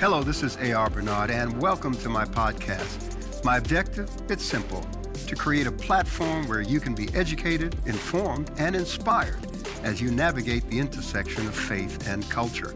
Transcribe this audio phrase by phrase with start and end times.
[0.00, 0.88] Hello, this is A.R.
[0.88, 3.44] Bernard, and welcome to my podcast.
[3.44, 4.10] My objective?
[4.30, 4.80] It's simple
[5.26, 9.46] to create a platform where you can be educated, informed, and inspired
[9.82, 12.72] as you navigate the intersection of faith and culture.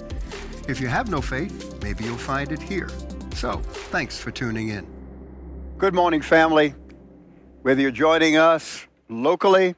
[0.68, 2.90] If you have no faith, maybe you'll find it here.
[3.36, 3.56] So,
[3.90, 4.86] thanks for tuning in.
[5.78, 6.74] Good morning, family.
[7.62, 9.76] Whether you're joining us locally,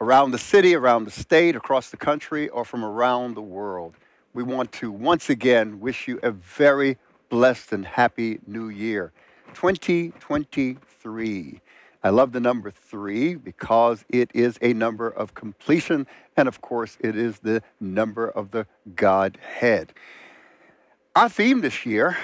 [0.00, 3.96] around the city, around the state, across the country, or from around the world,
[4.38, 6.96] we want to once again wish you a very
[7.28, 9.10] blessed and happy new year.
[9.54, 11.60] 2023.
[12.04, 16.96] I love the number three because it is a number of completion, and of course,
[17.00, 19.92] it is the number of the Godhead.
[21.16, 22.16] Our theme this year,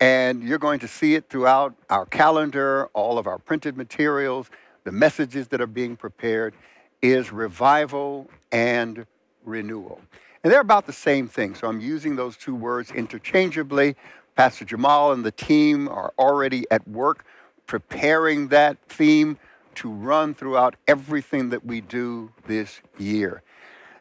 [0.00, 4.50] and you're going to see it throughout our calendar, all of our printed materials,
[4.82, 6.52] the messages that are being prepared,
[7.00, 9.06] is revival and
[9.44, 10.00] renewal.
[10.46, 11.56] And they're about the same thing.
[11.56, 13.96] So I'm using those two words interchangeably.
[14.36, 17.24] Pastor Jamal and the team are already at work
[17.66, 19.38] preparing that theme
[19.74, 23.42] to run throughout everything that we do this year.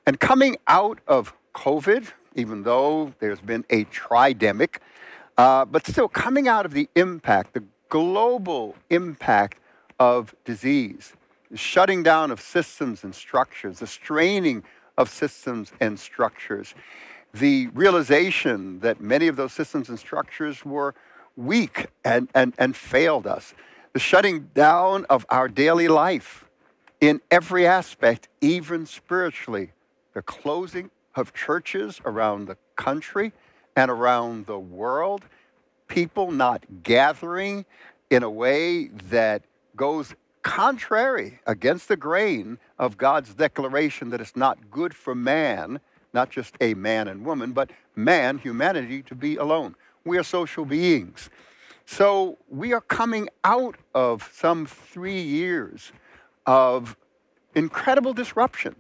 [0.05, 4.75] And coming out of COVID, even though there's been a tridemic,
[5.39, 9.57] uh, but still coming out of the impact, the global impact
[9.99, 11.13] of disease,
[11.49, 14.63] the shutting down of systems and structures, the straining
[14.97, 16.73] of systems and structures.
[17.33, 20.95] The realization that many of those systems and structures were
[21.35, 23.53] weak and, and, and failed us.
[23.93, 26.45] The shutting down of our daily life
[27.01, 29.71] in every aspect, even spiritually.
[30.13, 33.33] The closing of churches around the country
[33.75, 35.23] and around the world.
[35.87, 37.65] People not gathering
[38.09, 39.43] in a way that
[39.75, 40.15] goes
[40.45, 45.79] contrary against the grain of God's declaration that it's not good for man,
[46.13, 49.75] not just a man and woman, but man, humanity, to be alone.
[50.05, 51.31] We are social beings.
[51.87, 55.91] So we are coming out of some three years
[56.45, 56.95] of
[57.55, 58.75] incredible disruption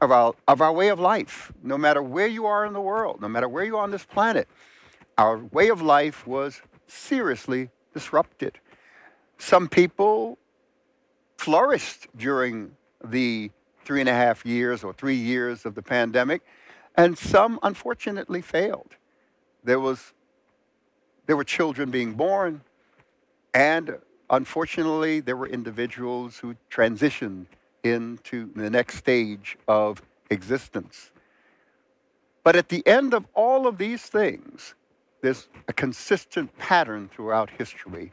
[0.00, 3.20] of our, of our way of life, no matter where you are in the world,
[3.20, 4.48] no matter where you are on this planet.
[5.16, 8.58] Our way of life was seriously disrupted.
[9.38, 10.38] Some people
[11.38, 12.72] flourished during
[13.02, 13.50] the
[13.84, 16.42] three and a half years or three years of the pandemic,
[16.96, 18.96] and some unfortunately failed.
[19.64, 20.12] There was
[21.26, 22.62] there were children being born,
[23.54, 23.98] and
[24.30, 27.46] unfortunately, there were individuals who transitioned
[27.84, 31.12] into the next stage of existence.
[32.42, 34.74] But at the end of all of these things,
[35.20, 38.12] there's a consistent pattern throughout history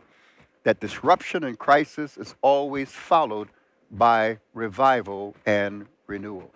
[0.66, 3.48] that disruption and crisis is always followed
[3.92, 6.52] by revival and renewal.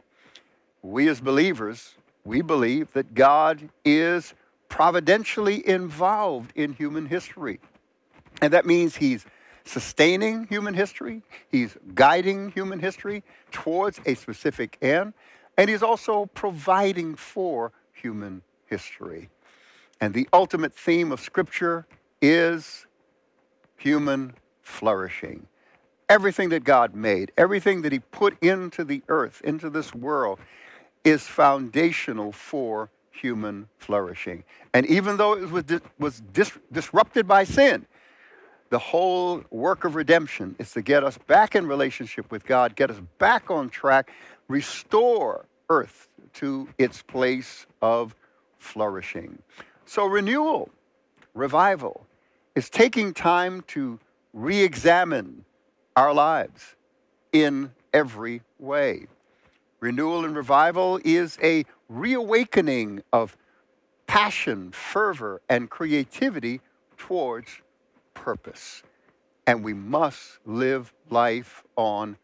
[0.81, 4.33] We as believers, we believe that God is
[4.67, 7.59] providentially involved in human history.
[8.41, 9.25] And that means he's
[9.63, 11.21] sustaining human history,
[11.51, 15.13] he's guiding human history towards a specific end,
[15.55, 19.29] and he's also providing for human history.
[20.01, 21.85] And the ultimate theme of Scripture
[22.21, 22.87] is
[23.79, 25.47] human flourishing.
[26.07, 30.39] Everything that God made, everything that He put into the earth, into this world,
[31.03, 34.43] is foundational for human flourishing.
[34.73, 35.63] And even though it was,
[35.97, 37.85] was dis- disrupted by sin,
[38.69, 42.91] the whole work of redemption is to get us back in relationship with God, get
[42.91, 44.11] us back on track,
[44.47, 48.15] restore earth to its place of
[48.59, 49.39] flourishing.
[49.85, 50.69] So, renewal,
[51.33, 52.05] revival,
[52.55, 53.99] is taking time to
[54.33, 55.45] re examine
[55.95, 56.75] our lives
[57.31, 59.07] in every way.
[59.79, 63.37] Renewal and revival is a reawakening of
[64.07, 66.61] passion, fervor, and creativity
[66.97, 67.61] towards
[68.13, 68.83] purpose.
[69.47, 72.17] And we must live life on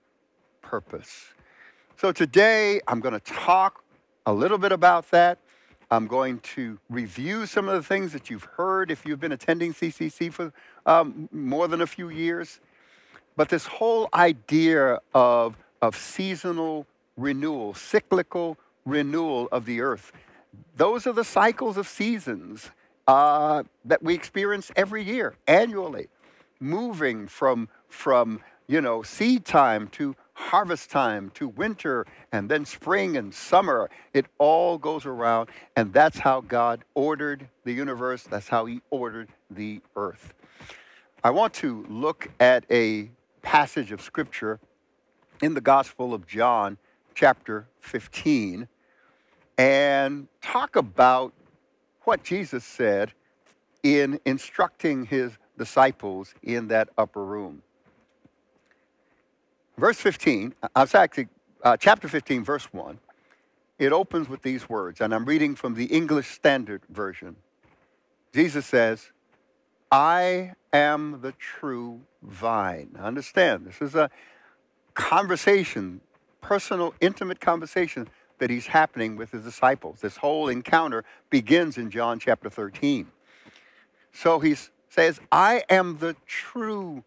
[0.62, 1.34] purpose.
[1.98, 3.84] So today I'm going to talk
[4.26, 5.40] a little bit about that.
[5.92, 9.74] I'm going to review some of the things that you've heard if you've been attending
[9.74, 10.52] CCC for
[10.86, 12.60] um, more than a few years.
[13.36, 16.88] But this whole idea of, of seasonal
[17.18, 20.12] renewal, cyclical renewal of the earth,
[20.76, 22.72] those are the cycles of seasons
[23.08, 26.08] uh, that we experience every year, annually,
[26.60, 33.18] moving from, from you know, seed time to harvest time to winter and then spring
[33.18, 33.90] and summer.
[34.14, 38.24] It all goes around, and that's how God ordered the universe.
[38.24, 40.34] That's how He ordered the earth.
[41.24, 43.10] I want to look at a
[43.42, 44.60] passage of Scripture
[45.42, 46.78] in the Gospel of John,
[47.16, 48.68] chapter 15,
[49.58, 51.34] and talk about
[52.04, 53.14] what Jesus said
[53.84, 57.62] in instructing his disciples in that upper room.
[59.78, 61.28] Verse 15, uh, actually
[61.64, 63.00] uh, chapter 15, verse 1,
[63.78, 67.36] it opens with these words, and I'm reading from the English Standard Version.
[68.34, 69.12] Jesus says,
[69.92, 72.96] I am the true vine.
[72.98, 74.10] Understand, this is a
[74.94, 76.00] conversation,
[76.42, 78.08] personal, intimate conversation
[78.40, 80.00] that he's happening with his disciples.
[80.02, 83.08] This whole encounter begins in John chapter 13.
[84.14, 84.56] So he
[84.90, 87.04] says, I am the true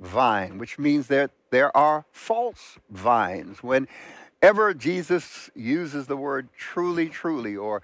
[0.00, 3.62] vine, which means that there are false vines.
[3.62, 7.82] Whenever Jesus uses the word truly, truly, or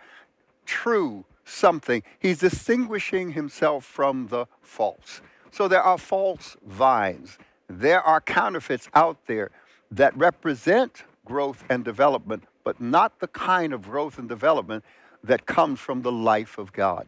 [0.67, 5.20] true something, he's distinguishing himself from the false.
[5.50, 7.38] So there are false vines.
[7.69, 9.50] There are counterfeits out there
[9.91, 14.85] that represent growth and development, but not the kind of growth and development
[15.23, 17.06] that comes from the life of God.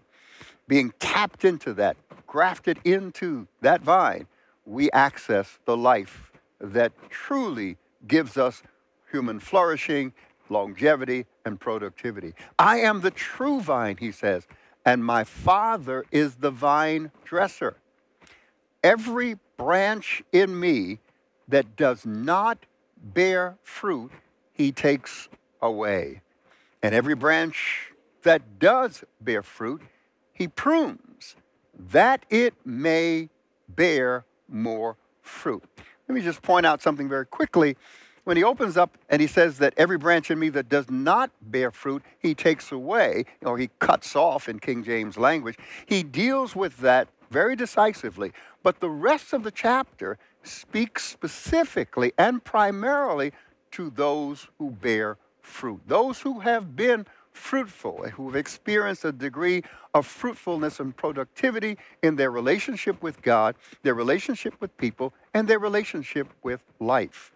[0.69, 1.97] Being tapped into that,
[2.27, 4.27] grafted into that vine,
[4.65, 7.77] we access the life that truly
[8.07, 8.63] gives us
[9.11, 10.13] human flourishing,
[10.49, 12.35] longevity, and productivity.
[12.59, 14.47] I am the true vine, he says,
[14.85, 17.77] and my Father is the vine dresser.
[18.83, 20.99] Every branch in me
[21.49, 22.59] that does not
[23.03, 24.11] bear fruit,
[24.53, 25.29] he takes
[25.61, 26.23] away.
[26.83, 29.83] And every branch that does bear fruit,
[30.33, 31.37] he prunes,
[31.79, 33.31] that it may
[33.69, 35.63] bear more fruit.
[36.09, 37.77] Let me just point out something very quickly.
[38.25, 41.31] When he opens up and he says that every branch in me that does not
[41.43, 46.57] bear fruit, he takes away, or he cuts off in King James language, he deals
[46.57, 48.33] with that very decisively.
[48.63, 53.33] But the rest of the chapter speaks specifically and primarily
[53.73, 59.63] to those who bear fruit, those who have been fruitful, who have experienced a degree
[59.93, 65.59] of fruitfulness and productivity in their relationship with God, their relationship with people, and their
[65.59, 67.33] relationship with life.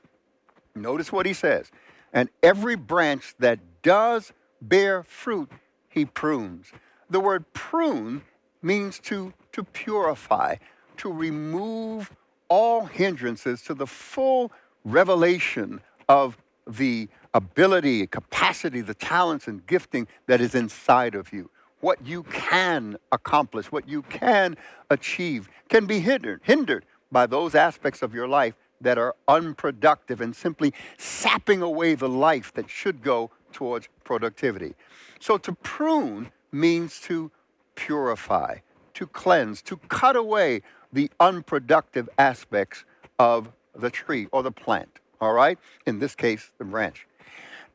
[0.74, 1.70] Notice what he says.
[2.12, 5.50] And every branch that does bear fruit,
[5.88, 6.72] he prunes.
[7.10, 8.22] The word prune
[8.62, 10.56] means to, to purify,
[10.98, 12.10] to remove
[12.48, 14.52] all hindrances to the full
[14.84, 21.50] revelation of the ability, capacity, the talents and gifting that is inside of you.
[21.80, 24.56] What you can accomplish, what you can
[24.90, 30.34] achieve, can be hindered, hindered by those aspects of your life that are unproductive and
[30.34, 34.74] simply sapping away the life that should go towards productivity.
[35.20, 37.30] So to prune means to
[37.74, 38.58] purify,
[38.94, 42.84] to cleanse, to cut away the unproductive aspects
[43.18, 45.58] of the tree or the plant, all right?
[45.86, 47.07] In this case, the branch.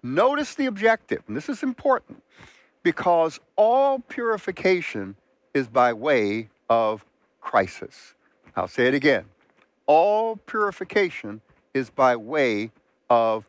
[0.03, 2.21] Notice the objective, and this is important
[2.83, 5.15] because all purification
[5.53, 7.05] is by way of
[7.39, 8.13] crisis.
[8.55, 9.25] I'll say it again.
[9.85, 11.41] All purification
[11.73, 12.71] is by way
[13.09, 13.45] of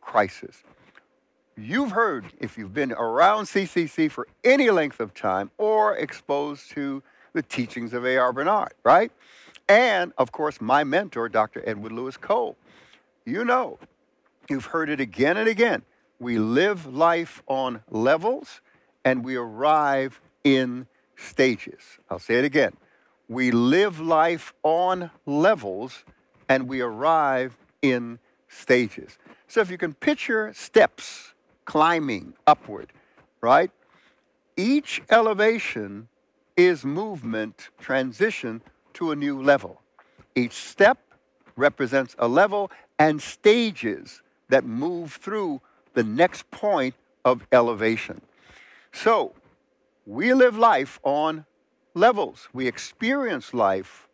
[0.00, 0.62] crisis.
[1.56, 7.02] You've heard, if you've been around CCC for any length of time or exposed to
[7.34, 8.32] the teachings of A.R.
[8.32, 9.12] Bernard, right?
[9.68, 11.62] And of course, my mentor, Dr.
[11.66, 12.56] Edwin Louis Cole.
[13.24, 13.78] You know,
[14.48, 15.82] you've heard it again and again.
[16.20, 18.60] We live life on levels
[19.06, 20.86] and we arrive in
[21.16, 21.80] stages.
[22.10, 22.74] I'll say it again.
[23.26, 26.04] We live life on levels
[26.46, 29.16] and we arrive in stages.
[29.48, 31.32] So if you can picture steps
[31.64, 32.92] climbing upward,
[33.40, 33.70] right?
[34.58, 36.08] Each elevation
[36.54, 38.60] is movement transition
[38.94, 39.80] to a new level.
[40.34, 40.98] Each step
[41.56, 45.62] represents a level and stages that move through
[45.94, 46.94] the next point
[47.24, 48.20] of elevation.
[48.92, 49.34] So,
[50.06, 51.44] we live life on
[51.94, 52.48] levels.
[52.52, 54.08] We experience life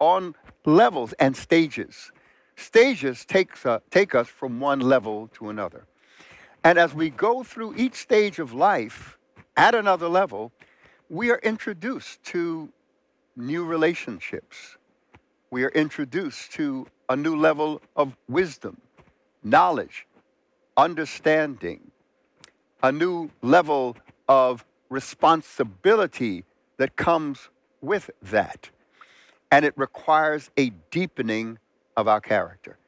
[0.00, 0.34] on
[0.64, 2.12] levels and stages.
[2.56, 5.86] Stages takes, uh, take us from one level to another.
[6.64, 9.16] And as we go through each stage of life
[9.56, 10.52] at another level,
[11.08, 12.68] we are introduced to
[13.36, 14.76] new relationships.
[15.50, 18.80] We are introduced to a new level of wisdom,
[19.42, 20.06] knowledge,
[20.78, 21.90] understanding,
[22.82, 23.96] a new level
[24.28, 26.44] of responsibility
[26.78, 27.48] that comes
[27.82, 28.70] with that.
[29.50, 31.58] And it requires a deepening
[31.96, 32.78] of our character.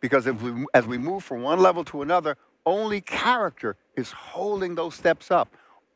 [0.00, 2.36] Because we, as we move from one level to another,
[2.66, 5.48] only character is holding those steps up.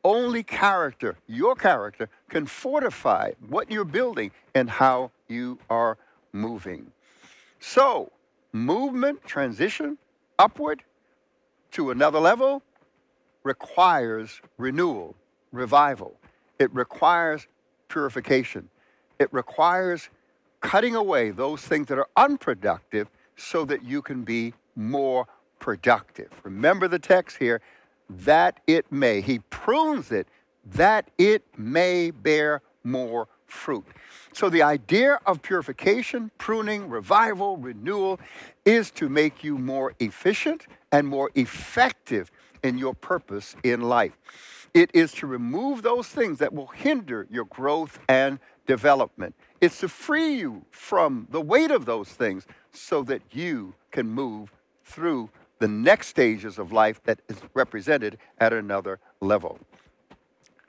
[0.03, 5.97] Only character, your character, can fortify what you're building and how you are
[6.33, 6.91] moving.
[7.59, 8.11] So,
[8.51, 9.97] movement, transition
[10.39, 10.83] upward
[11.73, 12.61] to another level
[13.43, 15.15] requires renewal,
[15.51, 16.15] revival.
[16.59, 17.47] It requires
[17.89, 18.69] purification.
[19.19, 20.09] It requires
[20.61, 25.27] cutting away those things that are unproductive so that you can be more
[25.59, 26.29] productive.
[26.43, 27.61] Remember the text here
[28.09, 29.21] that it may.
[29.21, 30.27] He prunes it
[30.65, 33.85] that it may bear more fruit.
[34.31, 38.19] So, the idea of purification, pruning, revival, renewal
[38.65, 42.31] is to make you more efficient and more effective
[42.63, 44.17] in your purpose in life.
[44.73, 49.35] It is to remove those things that will hinder your growth and development.
[49.61, 54.51] It's to free you from the weight of those things so that you can move
[54.85, 55.29] through
[55.59, 59.59] the next stages of life that is represented at another level.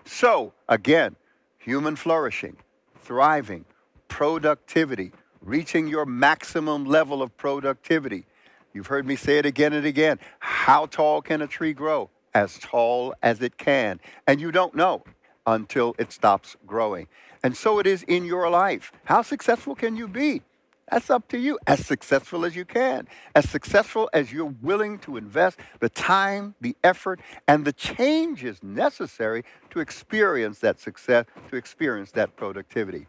[0.05, 1.17] So, again,
[1.59, 2.57] human flourishing,
[3.01, 3.65] thriving,
[4.09, 5.13] productivity,
[5.45, 8.27] reaching your maximum level of productivity.
[8.73, 10.19] You've heard me say it again and again.
[10.41, 12.11] How tall can a tree grow?
[12.35, 14.01] As tall as it can.
[14.27, 15.05] And you don't know
[15.47, 17.07] until it stops growing.
[17.43, 18.91] And so it is in your life.
[19.05, 20.43] How successful can you be?
[20.91, 21.59] That's up to you.
[21.67, 26.77] As successful as you can, as successful as you're willing to invest the time, the
[26.85, 33.07] effort, and the changes necessary to experience that success, to experience that productivity.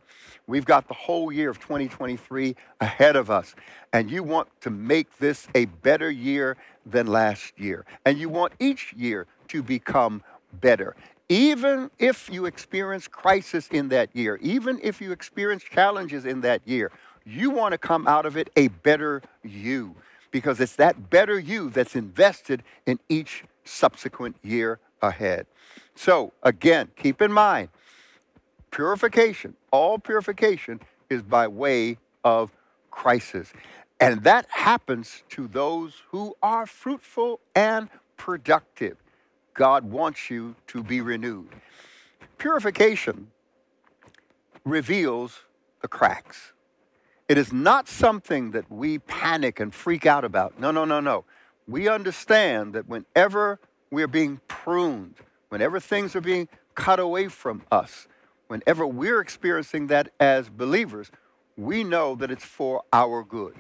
[0.48, 3.56] We've got the whole year of 2023 ahead of us,
[3.92, 6.56] and you want to make this a better year
[6.86, 7.86] than last year.
[8.06, 10.24] And you want each year to become
[10.62, 10.96] better.
[11.28, 16.62] Even if you experience crisis in that year, even if you experience challenges in that
[16.66, 16.92] year,
[17.26, 19.96] you want to come out of it a better you
[20.32, 25.48] because it's that better you that's invested in each subsequent year ahead.
[25.96, 27.70] So, again, keep in mind
[28.70, 32.52] purification, all purification is by way of
[32.92, 33.54] crisis.
[34.02, 38.98] And that happens to those who are fruitful and productive.
[39.54, 41.48] God wants you to be renewed.
[42.38, 43.32] Purification
[44.66, 45.44] reveals
[45.82, 46.52] the cracks.
[47.28, 50.60] It is not something that we panic and freak out about.
[50.60, 51.26] No, no, no, no.
[51.68, 55.16] We understand that whenever we're being pruned,
[55.50, 58.08] whenever things are being cut away from us,
[58.48, 61.10] whenever we're experiencing that as believers,
[61.58, 63.56] we know that it's for our good.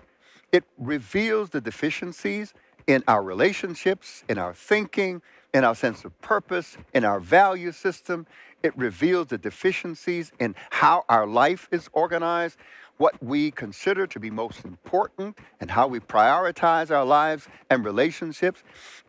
[0.51, 2.53] It reveals the deficiencies
[2.85, 5.23] in our relationships, in our thinking,
[5.55, 8.27] in our sense of purpose, in our value system.
[8.61, 12.57] It reveals the deficiencies in how our life is organized
[12.97, 18.63] what we consider to be most important and how we prioritize our lives and relationships.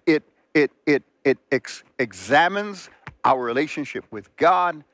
[0.07, 0.23] It,
[0.55, 2.90] it, it, it ex- examines
[3.25, 4.85] our relationship with God,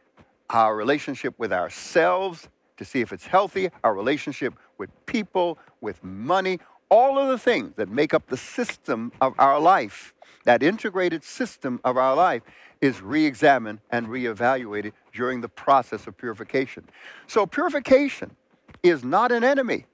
[0.50, 6.58] our relationship with ourselves to see if it's healthy, our relationship with people, with money,
[6.88, 10.12] all of the things that make up the system of our life,
[10.44, 12.42] that integrated system of our life,
[12.80, 16.84] is re examined and re evaluated during the process of purification.
[17.26, 18.36] So, purification
[18.82, 19.86] is not an enemy.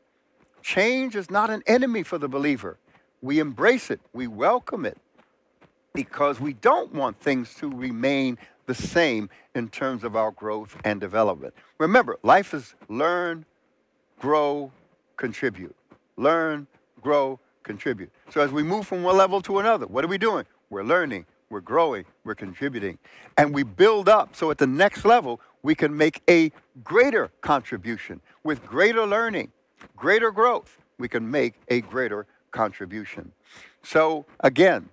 [0.62, 2.78] Change is not an enemy for the believer.
[3.22, 4.96] We embrace it, we welcome it,
[5.92, 11.00] because we don't want things to remain the same in terms of our growth and
[11.00, 11.54] development.
[11.78, 13.44] Remember, life is learn,
[14.20, 14.70] grow,
[15.16, 15.74] contribute.
[16.16, 16.66] Learn,
[17.00, 18.10] grow, contribute.
[18.30, 20.44] So as we move from one level to another, what are we doing?
[20.70, 22.98] We're learning, we're growing, we're contributing,
[23.36, 24.36] and we build up.
[24.36, 29.52] So at the next level, we can make a greater contribution with greater learning,
[29.96, 30.78] greater growth.
[30.98, 33.32] We can make a greater contribution.
[33.82, 34.88] So again,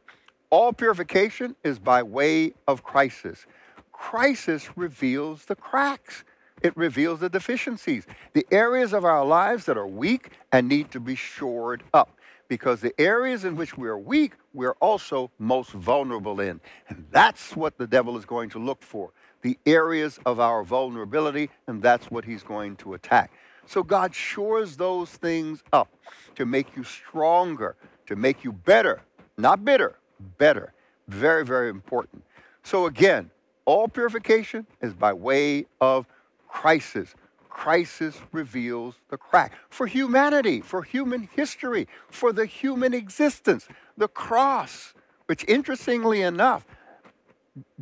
[0.50, 3.46] all purification is by way of crisis.
[3.92, 6.24] Crisis reveals the cracks.
[6.62, 11.00] It reveals the deficiencies, the areas of our lives that are weak and need to
[11.00, 12.18] be shored up
[12.48, 16.62] because the areas in which we're weak, we're also most vulnerable in.
[16.88, 19.12] And that's what the devil is going to look for
[19.46, 23.32] the areas of our vulnerability, and that's what he's going to attack.
[23.68, 25.88] So God shores those things up
[26.34, 27.76] to make you stronger,
[28.08, 29.04] to make you better,
[29.38, 30.00] not bitter,
[30.40, 30.74] better.
[31.08, 32.24] Very, very important.
[32.64, 33.30] So again,
[33.66, 36.08] all purification is by way of
[36.48, 37.14] crisis
[37.48, 39.54] crisis reveals the crack.
[39.70, 44.94] For humanity, for human history, for the human existence, the cross,
[45.28, 46.66] which interestingly enough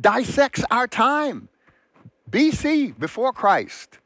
[0.00, 1.48] dissects our time.
[2.34, 4.00] BC, before Christ,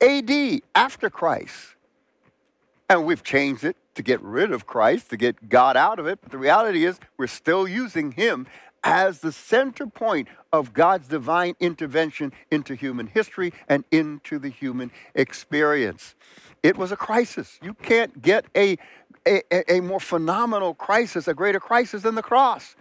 [0.00, 1.74] AD, after Christ.
[2.88, 6.18] And we've changed it to get rid of Christ, to get God out of it.
[6.22, 8.46] But the reality is, we're still using Him
[8.82, 14.90] as the center point of God's divine intervention into human history and into the human
[15.14, 16.14] experience.
[16.62, 17.58] It was a crisis.
[17.62, 18.78] You can't get a,
[19.28, 22.76] a, a more phenomenal crisis, a greater crisis than the cross.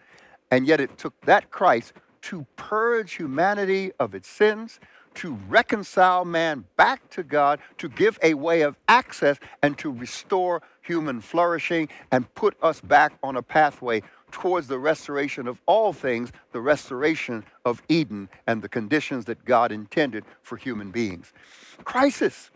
[0.50, 1.92] And yet it took that Christ
[2.24, 4.80] to purge humanity of its sins,
[5.16, 10.62] to reconcile man back to God, to give a way of access, and to restore
[10.82, 14.01] human flourishing and put us back on a pathway
[14.32, 19.72] towards the restoration of all things, the restoration of Eden and the conditions that God
[19.72, 21.34] intended for human beings.
[21.84, 22.50] Crisis.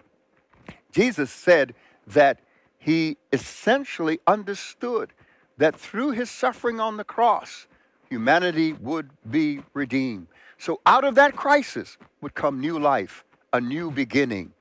[0.91, 1.75] Jesus said
[2.07, 2.39] that
[2.77, 5.11] he essentially understood
[5.57, 7.67] that through his suffering on the cross,
[8.09, 10.27] humanity would be redeemed.
[10.57, 14.53] So out of that crisis would come new life, a new beginning.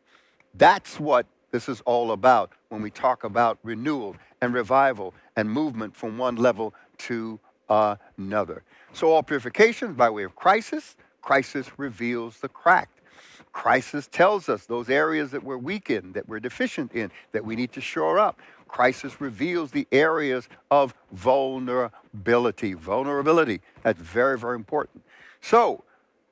[0.54, 5.96] That's what this is all about when we talk about renewal and revival and movement
[5.96, 8.62] from one level to another.
[8.92, 12.93] So all purification by way of crisis, crisis reveals the cracked.
[13.54, 17.54] Crisis tells us those areas that we're weak in, that we're deficient in, that we
[17.54, 18.38] need to shore up.
[18.66, 22.74] Crisis reveals the areas of vulnerability.
[22.74, 25.04] Vulnerability, that's very, very important.
[25.40, 25.84] So,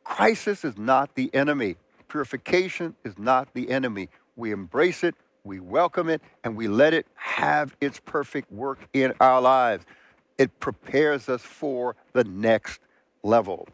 [0.03, 1.77] crisis is not the enemy.
[2.09, 4.09] Purification is not the enemy.
[4.35, 5.15] We embrace it,
[5.45, 9.87] we welcome it, and we let it have its perfect work in our lives.
[10.39, 12.81] It prepares us for the next
[13.23, 13.69] level.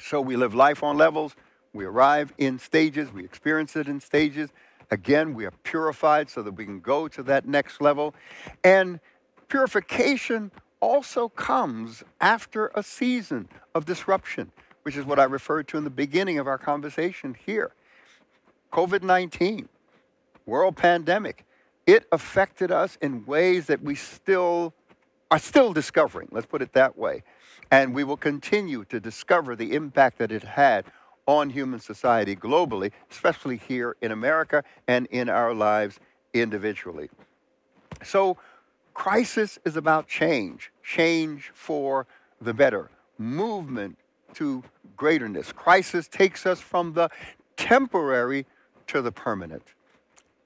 [0.00, 1.36] So we live life on levels.
[1.74, 3.12] We arrive in stages.
[3.12, 4.50] We experience it in stages.
[4.90, 8.14] Again, we are purified so that we can go to that next level.
[8.62, 9.00] And
[9.48, 14.52] purification also comes after a season of disruption,
[14.84, 17.72] which is what I referred to in the beginning of our conversation here.
[18.72, 19.68] COVID 19,
[20.46, 21.44] world pandemic,
[21.86, 24.74] it affected us in ways that we still
[25.30, 27.24] are still discovering, let's put it that way.
[27.70, 30.84] And we will continue to discover the impact that it had
[31.26, 35.98] on human society globally, especially here in America and in our lives
[36.32, 37.08] individually.
[38.02, 38.36] So,
[38.92, 42.06] crisis is about change, change for
[42.40, 43.98] the better, movement
[44.34, 44.62] to
[44.96, 45.54] greaterness.
[45.54, 47.08] Crisis takes us from the
[47.56, 48.46] temporary
[48.88, 49.62] to the permanent.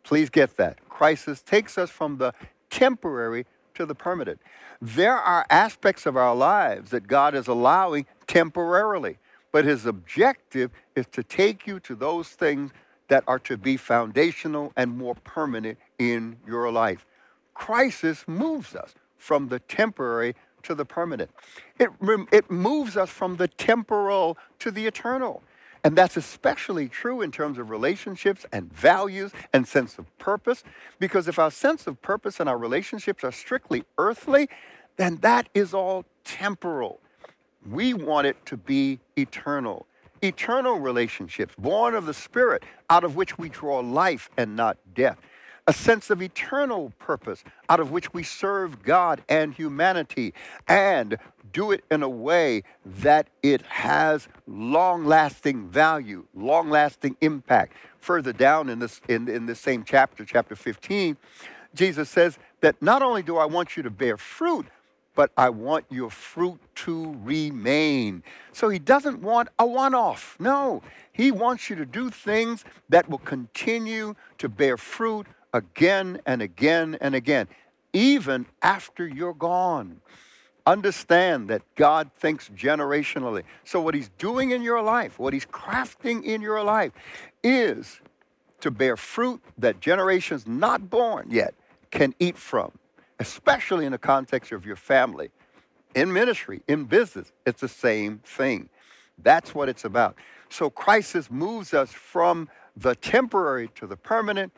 [0.05, 0.79] Please get that.
[0.89, 2.33] Crisis takes us from the
[2.71, 4.41] temporary to the permanent.
[4.81, 9.19] There are aspects of our lives that God is allowing temporarily,
[9.53, 12.71] but his objective is to take you to those things
[13.09, 17.07] that are to be foundational and more permanent in your life.
[17.55, 21.31] Crisis moves us from the temporary to the permanent.
[21.79, 21.91] It,
[22.33, 25.43] it moves us from the temporal to the eternal.
[25.85, 30.65] And that's especially true in terms of relationships and values and sense of purpose.
[30.99, 34.49] Because if our sense of purpose and our relationships are strictly earthly,
[34.97, 37.01] then that is all temporal.
[37.71, 39.87] We want it to be eternal.
[40.23, 45.19] Eternal relationships, born of the Spirit, out of which we draw life and not death
[45.69, 50.33] a sense of eternal purpose out of which we serve God and humanity
[50.67, 51.19] and
[51.53, 57.75] do it in a way that it has long lasting value, long lasting impact.
[58.01, 61.19] Further down in this, in, in this same chapter, chapter 15,
[61.75, 64.67] Jesus says that not only do I want you to bear fruit,
[65.19, 68.23] but I want your fruit to remain.
[68.53, 70.37] So he doesn't want a one off.
[70.39, 76.41] No, he wants you to do things that will continue to bear fruit again and
[76.41, 77.49] again and again,
[77.93, 80.01] even after you're gone.
[80.65, 83.43] Understand that God thinks generationally.
[83.65, 86.93] So, what He's doing in your life, what He's crafting in your life,
[87.43, 88.01] is
[88.61, 91.55] to bear fruit that generations not born yet
[91.91, 92.71] can eat from,
[93.19, 95.31] especially in the context of your family.
[95.95, 98.69] In ministry, in business, it's the same thing.
[99.23, 100.17] That's what it's about.
[100.51, 104.53] So, crisis moves us from the temporary to the permanent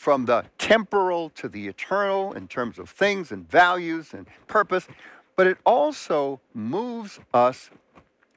[0.00, 4.88] from the temporal to the eternal in terms of things and values and purpose,
[5.36, 7.68] but it also moves us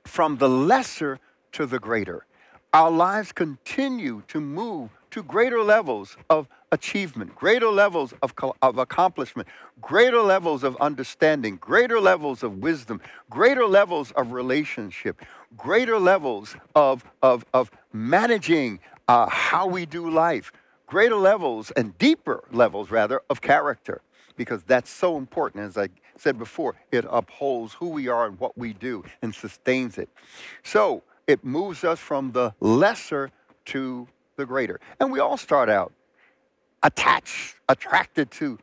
[0.04, 1.20] from the lesser
[1.54, 2.26] to the greater.
[2.74, 9.48] Our lives continue to move to greater levels of achievement, greater levels of, of accomplishment,
[9.80, 15.22] greater levels of understanding, greater levels of wisdom, greater levels of relationship,
[15.56, 20.52] greater levels of, of, of managing uh, how we do life,
[20.88, 24.02] greater levels and deeper levels, rather, of character,
[24.36, 25.64] because that's so important.
[25.64, 30.00] As I said before, it upholds who we are and what we do and sustains
[30.00, 30.10] it.
[30.64, 33.30] So it moves us from the lesser
[33.66, 34.08] to
[34.38, 34.80] the greater.
[35.00, 35.94] And we all start out
[36.84, 38.60] attached, attracted to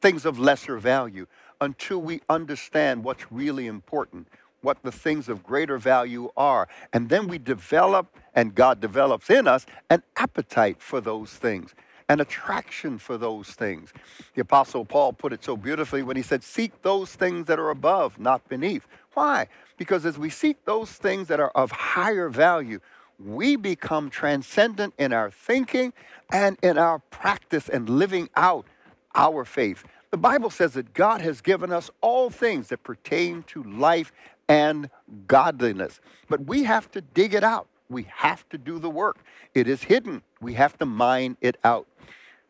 [0.00, 1.26] things of lesser value
[1.60, 4.28] until we understand what's really important,
[4.62, 6.68] what the things of greater value are.
[6.92, 11.74] And then we develop, and God develops in us, an appetite for those things.
[12.08, 13.92] an attraction for those things.
[14.34, 17.70] The Apostle Paul put it so beautifully when he said, Seek those things that are
[17.70, 18.86] above, not beneath.
[19.14, 19.48] Why?
[19.76, 22.80] Because as we seek those things that are of higher value,
[23.18, 25.92] we become transcendent in our thinking
[26.30, 28.66] and in our practice and living out
[29.14, 29.84] our faith.
[30.10, 34.12] The Bible says that God has given us all things that pertain to life
[34.48, 34.90] and
[35.26, 37.66] godliness, but we have to dig it out.
[37.88, 39.18] We have to do the work.
[39.54, 40.22] It is hidden.
[40.40, 41.86] We have to mine it out.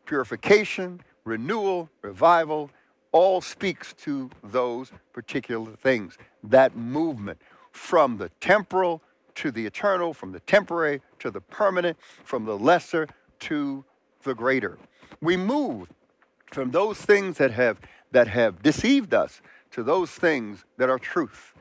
[0.05, 2.71] Purification, renewal, revival,
[3.11, 6.17] all speaks to those particular things.
[6.43, 7.39] That movement
[7.71, 9.01] from the temporal
[9.37, 13.07] to the eternal, from the temporary to the permanent, from the lesser
[13.39, 13.85] to
[14.23, 14.77] the greater.
[15.21, 15.89] We move
[16.51, 17.79] from those things that have
[18.11, 21.53] that have deceived us to those things that are truth.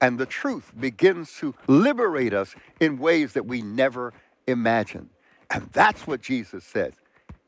[0.00, 4.12] And the truth begins to liberate us in ways that we never
[4.46, 5.10] imagined.
[5.50, 6.94] And that's what Jesus says.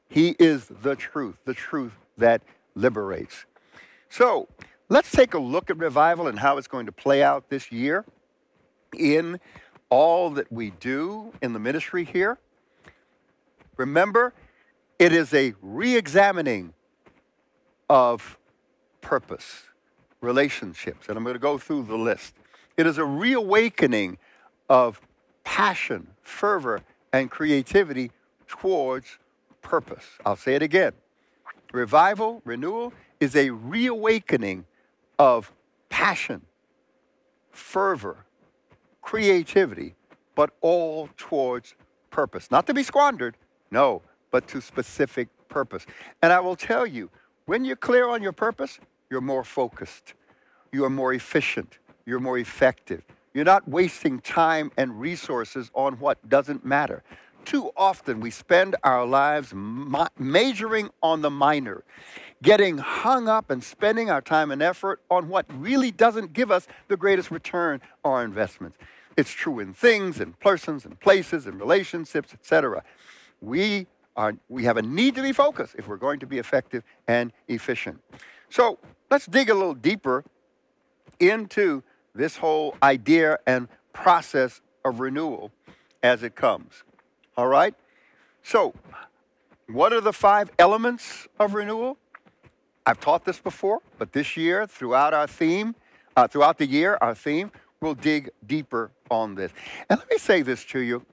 [0.09, 2.43] He is the truth, the truth that
[2.75, 3.47] liberates.
[4.11, 4.49] So
[4.89, 8.05] let's take a look at revival and how it's going to play out this year
[8.99, 9.41] in
[9.93, 12.39] all that we do in the ministry here.
[13.77, 14.33] Remember,
[14.99, 16.73] it is a re examining
[17.91, 18.39] of
[19.03, 19.65] purpose,
[20.23, 21.11] relationships.
[21.11, 22.35] And I'm going to go through the list.
[22.79, 24.17] It is a reawakening
[24.71, 24.99] of
[25.45, 26.81] passion, fervor,
[27.13, 28.13] and creativity
[28.49, 29.19] towards
[29.61, 30.07] purpose.
[30.25, 30.95] I'll say it again.
[31.71, 34.65] Revival, renewal, is a reawakening
[35.19, 35.53] of
[35.91, 36.41] passion,
[37.51, 38.25] fervor,
[39.03, 39.95] creativity,
[40.35, 41.75] but all towards
[42.11, 42.51] purpose.
[42.51, 43.37] Not to be squandered,
[43.71, 45.85] no, but to specific purpose.
[46.23, 47.11] And I will tell you,
[47.47, 48.79] when you're clear on your purpose,
[49.11, 50.15] you're more focused,
[50.73, 53.03] you are more efficient, you're more effective.
[53.35, 57.03] You're not wasting time and resources on what doesn't matter.
[57.45, 61.83] Too often we spend our lives ma- majoring on the minor,
[62.43, 66.67] getting hung up and spending our time and effort on what really doesn't give us
[66.89, 68.77] the greatest return on our investments.
[69.17, 72.83] It's true in things and persons and places and relationships, etc.
[73.41, 76.83] We are we have a need to be focused if we're going to be effective
[77.07, 78.01] and efficient.
[78.51, 78.79] So
[79.11, 80.25] let's dig a little deeper
[81.21, 81.83] into
[82.15, 85.51] this whole idea and process of renewal
[86.03, 86.83] as it comes.
[87.37, 87.75] All right?
[88.43, 88.75] So,
[89.69, 91.97] what are the five elements of renewal?
[92.85, 95.75] I've taught this before, but this year, throughout our theme,
[96.17, 99.53] uh, throughout the year, our theme, we'll dig deeper on this.
[99.89, 101.05] And let me say this to you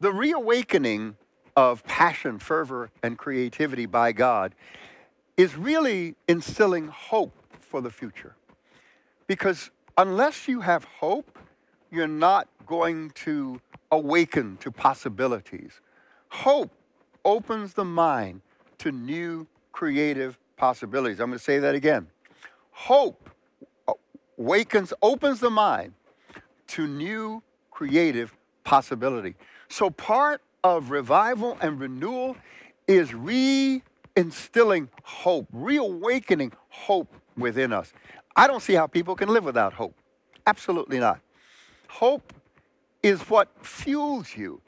[0.00, 1.16] the reawakening
[1.56, 4.54] of passion, fervor, and creativity by God
[5.36, 8.34] is really instilling hope for the future.
[9.26, 11.38] Because unless you have hope,
[11.90, 13.60] you're not going to
[13.92, 15.80] awaken to possibilities.
[16.30, 16.72] Hope
[17.24, 18.40] opens the mind
[18.78, 21.20] to new creative possibilities.
[21.20, 22.06] I'm going to say that again.
[22.70, 23.30] Hope
[23.88, 23.92] uh,
[24.38, 25.92] awakens, opens the mind
[26.68, 29.34] to new creative possibility.
[29.68, 32.36] So part of revival and renewal
[32.86, 37.92] is reinstilling hope, reawakening hope within us.
[38.36, 39.94] I don't see how people can live without hope.
[40.46, 41.20] Absolutely not.
[41.88, 42.32] Hope
[43.02, 44.60] is what fuels you.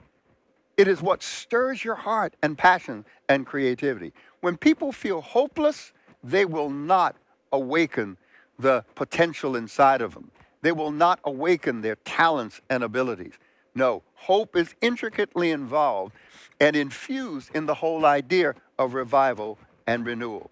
[0.77, 4.12] It is what stirs your heart and passion and creativity.
[4.42, 7.16] When people feel hopeless, they will not
[7.52, 8.16] awaken
[8.59, 10.33] the potential inside of them.
[10.62, 13.35] They will not awaken their talents and abilities.
[13.74, 16.12] No, hope is intricately involved
[16.61, 20.50] and infused in the whole idea of revival and renewal.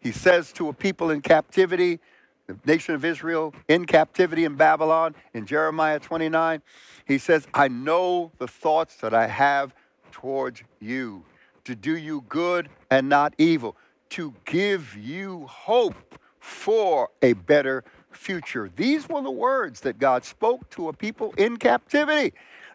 [0.00, 2.00] He says to a people in captivity,
[2.46, 6.62] the nation of Israel in captivity in Babylon, in Jeremiah 29,
[7.06, 9.74] he says, I know the thoughts that I have
[10.12, 11.24] towards you,
[11.68, 13.76] to do you good and not evil,
[14.08, 18.70] to give you hope for a better future.
[18.74, 22.32] These were the words that God spoke to a people in captivity.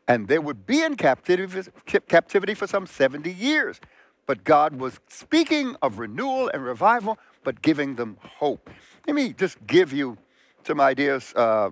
[0.07, 1.71] And they would be in captivity,
[2.07, 3.81] captivity for some 70 years.
[4.27, 8.69] But God was speaking of renewal and revival, but giving them hope.
[9.07, 10.19] Let me just give you
[10.67, 11.71] some ideas uh,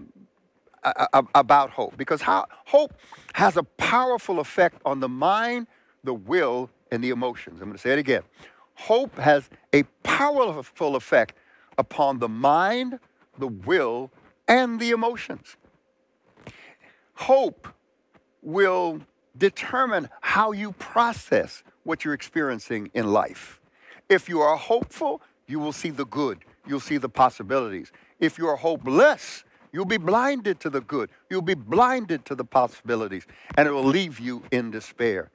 [1.36, 2.96] about hope, because how, hope
[3.34, 5.68] has a powerful effect on the mind,
[6.04, 7.62] the will, and the emotions.
[7.62, 8.24] I'm going to say it again.
[8.76, 11.36] Hope has a powerful effect
[11.78, 13.00] upon the mind,
[13.38, 14.12] the will,
[14.48, 15.56] and the emotions.
[17.14, 17.68] Hope
[18.42, 19.02] will
[19.38, 23.60] determine how you process what you're experiencing in life.
[24.10, 27.92] If you are hopeful, you will see the good, you'll see the possibilities.
[28.20, 32.44] If you are hopeless, you'll be blinded to the good, you'll be blinded to the
[32.44, 33.26] possibilities,
[33.56, 35.30] and it will leave you in despair.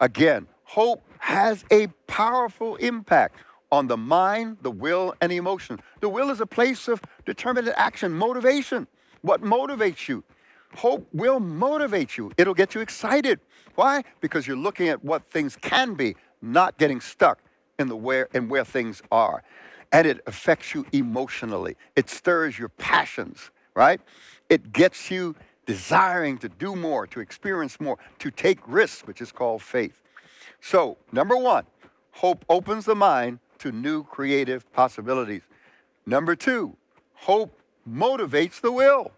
[0.00, 3.36] Again, Hope has a powerful impact
[3.70, 5.78] on the mind, the will, and emotion.
[6.00, 8.86] The will is a place of determined action, motivation.
[9.20, 10.24] What motivates you?
[10.76, 12.32] Hope will motivate you.
[12.38, 13.38] It'll get you excited.
[13.74, 14.02] Why?
[14.22, 17.40] Because you're looking at what things can be, not getting stuck
[17.78, 19.42] in the where and where things are.
[19.92, 21.76] And it affects you emotionally.
[21.96, 24.00] It stirs your passions, right?
[24.48, 29.30] It gets you desiring to do more, to experience more, to take risks, which is
[29.30, 30.01] called faith.
[30.64, 31.66] So, number one,
[32.12, 35.42] hope opens the mind to new creative possibilities.
[36.06, 36.76] Number two,
[37.14, 39.10] hope motivates the will.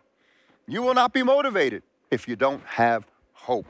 [0.67, 3.05] You will not be motivated if you don't have
[3.35, 3.67] hope.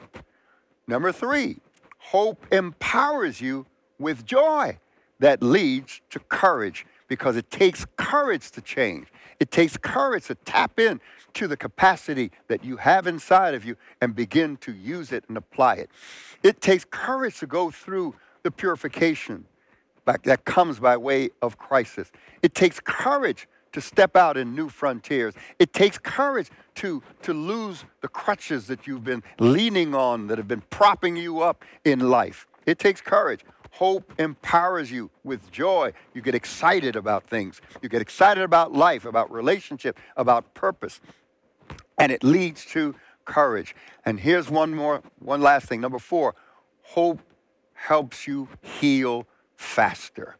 [0.87, 1.57] Number three,
[1.99, 3.65] hope empowers you
[3.99, 4.77] with joy
[5.19, 9.07] that leads to courage because it takes courage to change.
[9.39, 11.01] It takes courage to tap in
[11.33, 15.37] to the capacity that you have inside of you and begin to use it and
[15.37, 15.89] apply it.
[16.43, 19.45] It takes courage to go through the purification
[20.05, 22.11] that comes by way of crisis.
[22.43, 25.33] It takes courage to step out in new frontiers.
[25.59, 30.47] It takes courage to, to lose the crutches that you've been leaning on that have
[30.47, 32.47] been propping you up in life.
[32.65, 33.41] It takes courage.
[33.75, 35.91] Hope empowers you with joy.
[36.13, 37.59] You get excited about things.
[37.81, 41.01] You get excited about life, about relationship, about purpose.
[41.97, 43.75] And it leads to courage.
[44.05, 45.81] And here's one more, one last thing.
[45.81, 46.35] Number four,
[46.83, 47.19] hope
[47.73, 50.37] helps you heal faster.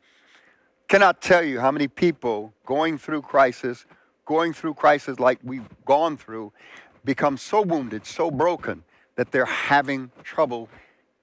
[0.88, 3.86] Cannot tell you how many people going through crisis,
[4.26, 6.54] going through crisis like we've gone through,
[7.04, 8.86] become so wounded, so broken
[9.18, 10.70] that they're having trouble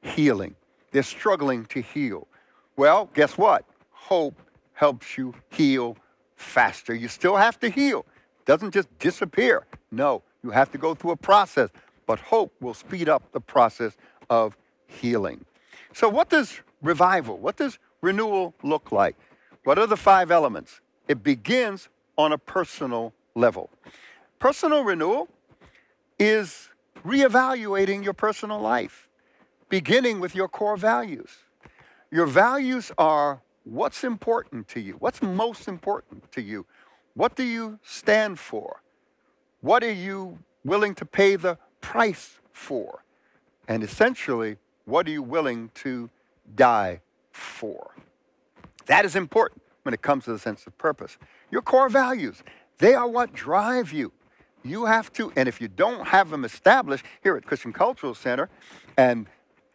[0.03, 0.57] healing.
[0.93, 2.29] They're struggling to heal.
[2.77, 3.65] Well, guess what?
[3.91, 4.41] Hope
[4.75, 5.97] helps you heal
[6.37, 6.95] faster.
[6.95, 8.07] You still have to heal.
[8.41, 9.67] It doesn't just disappear.
[9.91, 11.71] No, you have to go through a process,
[12.07, 13.97] but hope will speed up the process
[14.29, 15.45] of healing.
[15.93, 19.17] So what does revival, what does renewal look like?
[19.65, 20.81] What are the five elements?
[21.09, 23.71] It begins on a personal level.
[24.39, 25.29] Personal renewal
[26.19, 26.71] is
[27.07, 29.09] reevaluating your personal life,
[29.73, 31.31] beginning with your core values.
[32.11, 36.67] Your values are what's important to you, what's most important to you,
[37.15, 38.83] what do you stand for,
[39.63, 43.03] what are you willing to pay the price for,
[43.67, 46.11] and essentially, what are you willing to
[46.55, 47.95] die for?
[48.85, 51.17] That is important when it comes to the sense of purpose.
[51.51, 52.43] Your core values,
[52.77, 54.13] they are what drive you.
[54.65, 58.51] You have to, and if you don't have them established here at Christian Cultural Center,
[58.99, 59.27] and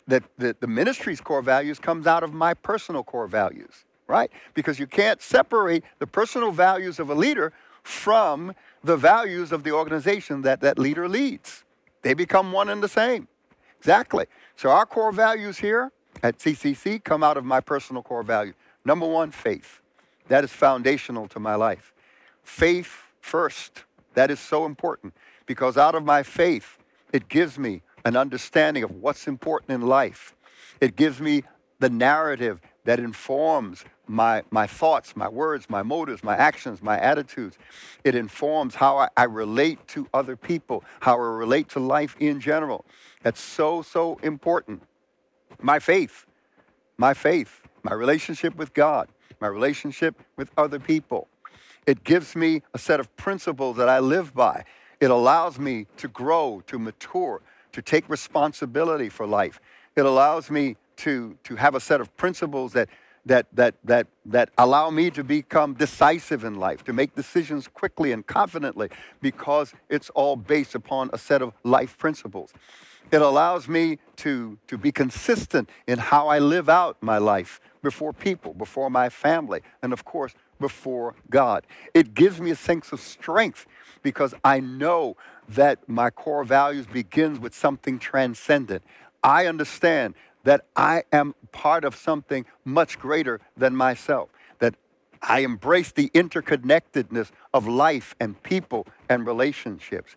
[0.07, 4.31] that the, the ministry's core values comes out of my personal core values, right?
[4.53, 9.71] Because you can't separate the personal values of a leader from the values of the
[9.71, 11.63] organization that that leader leads.
[12.01, 13.27] They become one and the same.
[13.79, 14.25] Exactly.
[14.55, 15.91] So our core values here
[16.23, 18.53] at CCC come out of my personal core value.
[18.85, 19.81] Number one, faith.
[20.27, 21.93] That is foundational to my life.
[22.43, 23.83] Faith first.
[24.13, 25.13] That is so important
[25.45, 26.77] because out of my faith,
[27.13, 30.35] it gives me an understanding of what's important in life.
[30.79, 31.43] It gives me
[31.79, 37.57] the narrative that informs my, my thoughts, my words, my motives, my actions, my attitudes.
[38.03, 42.39] It informs how I, I relate to other people, how I relate to life in
[42.39, 42.85] general.
[43.23, 44.83] That's so, so important.
[45.61, 46.25] My faith,
[46.97, 49.07] my faith my relationship with God,
[49.39, 51.29] my relationship with other people.
[51.85, 54.65] It gives me a set of principles that I live by.
[54.99, 57.41] It allows me to grow, to mature,
[57.71, 59.59] to take responsibility for life.
[59.95, 62.89] It allows me to, to have a set of principles that,
[63.25, 68.11] that, that, that, that allow me to become decisive in life, to make decisions quickly
[68.11, 68.89] and confidently,
[69.21, 72.53] because it's all based upon a set of life principles.
[73.11, 78.11] It allows me to, to be consistent in how I live out my life before
[78.11, 81.65] people, before my family, and of course, before God.
[81.93, 83.65] It gives me a sense of strength
[84.03, 85.15] because I know
[85.47, 88.83] that my core values begins with something transcendent.
[89.23, 94.29] I understand that I am part of something much greater than myself,
[94.59, 94.75] that
[95.21, 100.15] I embrace the interconnectedness of life and people and relationships.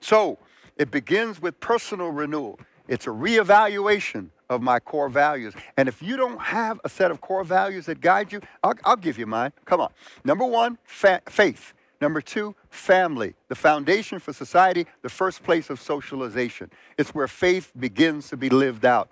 [0.00, 0.38] So
[0.76, 2.58] it begins with personal renewal.
[2.88, 5.54] It's a reevaluation of my core values.
[5.76, 8.96] And if you don't have a set of core values that guide you, I'll, I'll
[8.96, 9.52] give you mine.
[9.66, 9.90] Come on.
[10.24, 11.74] Number one, fa- faith.
[12.00, 16.70] Number two, family, the foundation for society, the first place of socialization.
[16.96, 19.10] It's where faith begins to be lived out.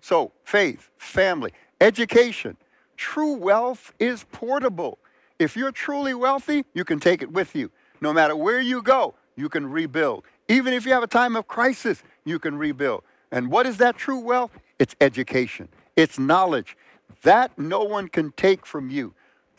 [0.00, 2.56] So, faith, family, education.
[2.96, 4.98] True wealth is portable.
[5.38, 7.70] If you're truly wealthy, you can take it with you.
[8.00, 10.24] No matter where you go, you can rebuild.
[10.48, 13.02] Even if you have a time of crisis, you can rebuild.
[13.32, 14.50] And what is that true wealth?
[14.78, 16.76] it's education, it's knowledge.
[17.22, 19.14] That no one can take from you.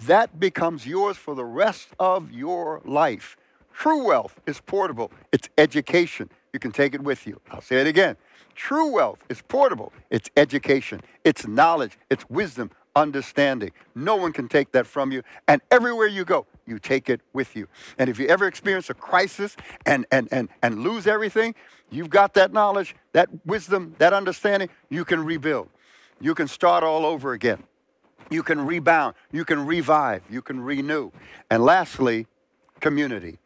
[0.06, 3.36] That becomes yours for the rest of your life.
[3.74, 6.30] True wealth is portable, it's education.
[6.54, 7.40] You can take it with you.
[7.52, 8.16] I'll say it again.
[8.56, 13.72] True wealth is portable, it's education, it's knowledge, it's wisdom, understanding.
[13.94, 15.22] No one can take that from you.
[15.48, 17.68] And everywhere you go, you take it with you.
[18.00, 19.56] And if you ever experience a crisis
[19.86, 21.54] and, and, and, and lose everything,
[21.92, 25.70] you've got that knowledge, that wisdom, that understanding, you can rebuild.
[26.20, 27.64] You can start all over again.
[28.30, 29.16] You can rebound.
[29.32, 30.24] You can revive.
[30.30, 31.12] You can renew.
[31.50, 32.28] And lastly,
[32.80, 33.40] community.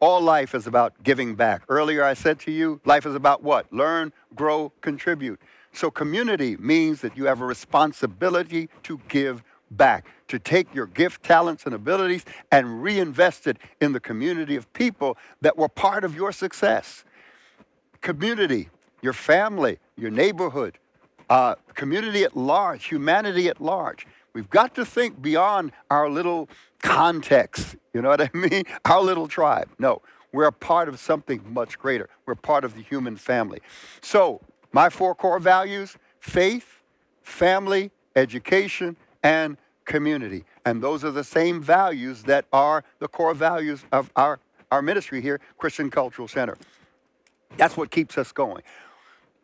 [0.00, 1.62] All life is about giving back.
[1.68, 3.72] Earlier I said to you, life is about what?
[3.72, 5.40] Learn, grow, contribute.
[5.72, 11.22] So, community means that you have a responsibility to give back, to take your gift,
[11.22, 16.14] talents, and abilities and reinvest it in the community of people that were part of
[16.14, 17.04] your success.
[18.00, 18.68] Community,
[19.00, 20.78] your family, your neighborhood,
[21.32, 24.06] uh, community at large, humanity at large.
[24.34, 26.46] We've got to think beyond our little
[26.82, 28.64] context, you know what I mean?
[28.84, 29.70] Our little tribe.
[29.78, 32.10] No, we're a part of something much greater.
[32.26, 33.60] We're part of the human family.
[34.02, 34.42] So,
[34.72, 36.82] my four core values faith,
[37.22, 40.44] family, education, and community.
[40.66, 44.38] And those are the same values that are the core values of our,
[44.70, 46.58] our ministry here, Christian Cultural Center.
[47.56, 48.62] That's what keeps us going.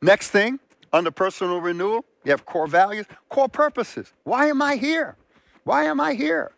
[0.03, 0.61] Next thing,
[0.93, 4.13] under personal renewal, you have core values, core purposes.
[4.25, 5.17] Why am I here?
[5.65, 6.53] Why am I here?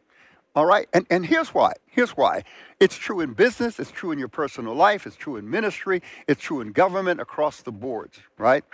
[0.55, 1.75] All right, and, and here's why.
[1.87, 2.43] Here's why.
[2.81, 6.43] It's true in business, it's true in your personal life, it's true in ministry, it's
[6.43, 8.65] true in government across the boards, right?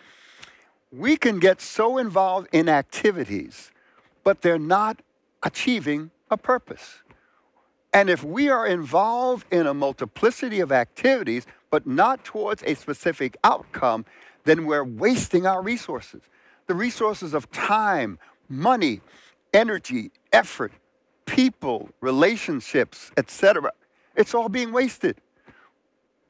[0.91, 3.71] We can get so involved in activities,
[4.25, 5.03] but they're not
[5.43, 7.03] achieving a purpose.
[7.93, 13.37] And if we are involved in a multiplicity of activities, but not towards a specific
[13.43, 14.05] outcome,
[14.47, 16.23] then we're wasting our resources.
[16.67, 19.01] The resources of time, money,
[19.53, 20.73] energy, effort,
[21.27, 23.73] people, relationships, etc.
[24.15, 25.17] It's all being wasted.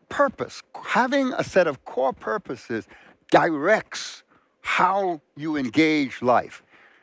[0.09, 2.87] Purpose, having a set of core purposes
[3.31, 4.22] directs
[4.61, 6.62] how you engage life.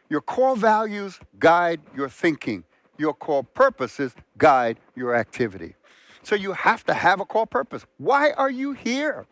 [0.10, 2.64] Your core values guide your thinking.
[2.98, 5.76] Your core purposes guide your activity.
[6.24, 7.86] So you have to have a core purpose.
[7.98, 9.26] Why are you here?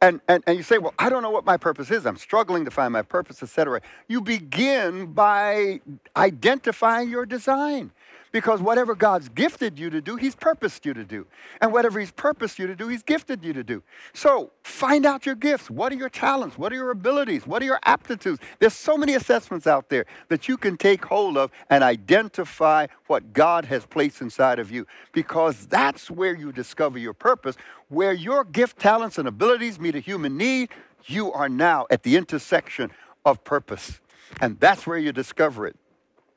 [0.00, 2.06] And, and, and you say, well, I don't know what my purpose is.
[2.06, 3.82] I'm struggling to find my purpose, etc.
[4.08, 5.80] You begin by
[6.16, 7.92] identifying your design.
[8.32, 11.26] Because whatever God's gifted you to do, He's purposed you to do.
[11.60, 13.82] And whatever He's purposed you to do, He's gifted you to do.
[14.12, 15.68] So find out your gifts.
[15.68, 16.56] What are your talents?
[16.56, 17.46] What are your abilities?
[17.46, 18.40] What are your aptitudes?
[18.58, 23.32] There's so many assessments out there that you can take hold of and identify what
[23.32, 24.86] God has placed inside of you.
[25.12, 27.56] Because that's where you discover your purpose.
[27.88, 30.68] Where your gift, talents, and abilities meet a human need,
[31.06, 32.92] you are now at the intersection
[33.24, 34.00] of purpose.
[34.40, 35.76] And that's where you discover it.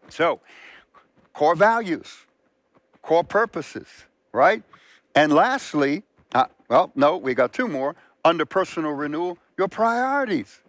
[0.10, 0.42] So,
[1.34, 2.26] core values,
[3.02, 3.88] core purposes,
[4.32, 4.64] right?
[5.16, 7.96] And lastly, uh, well, no, we got two more.
[8.26, 10.62] Under personal renewal, your priorities,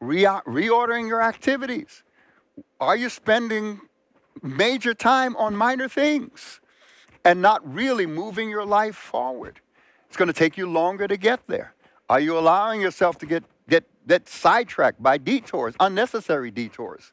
[0.00, 2.02] Re- reordering your activities.
[2.80, 3.80] Are you spending
[4.42, 6.60] major time on minor things
[7.24, 9.60] and not really moving your life forward?
[10.08, 11.74] It's going to take you longer to get there.
[12.08, 17.12] Are you allowing yourself to get, get, get sidetracked by detours, unnecessary detours?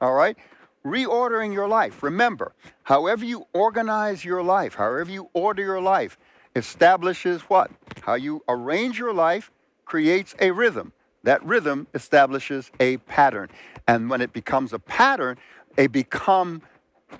[0.00, 0.36] All right?
[0.84, 2.02] Reordering your life.
[2.02, 2.52] Remember,
[2.84, 6.18] however you organize your life, however you order your life,
[6.56, 7.70] establishes what?
[8.02, 9.50] How you arrange your life
[9.84, 10.92] creates a rhythm.
[11.22, 13.50] That rhythm establishes a pattern.
[13.86, 15.36] And when it becomes a pattern,
[15.76, 16.62] they become